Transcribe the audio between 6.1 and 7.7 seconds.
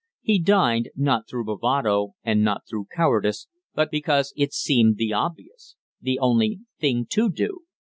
only thing to do.